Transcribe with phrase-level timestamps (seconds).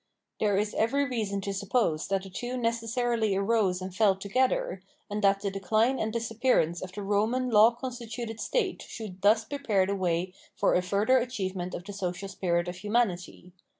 [0.39, 4.81] There is every reason to suppose that the two necessarily arose and fell together,
[5.11, 9.85] and that the decline and disappearance of the Roman law constituted state should thus prepare
[9.85, 13.51] the way for a further achievement of the social spirit of humanity.